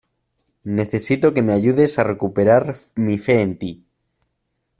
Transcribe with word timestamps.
necesito 0.79 1.31
que 1.31 1.43
me 1.43 1.53
ayudes 1.53 1.99
a 1.99 2.03
recuperar 2.03 2.75
mi 2.95 3.19
fe 3.19 3.43
en 3.43 3.59
ti. 3.59 3.85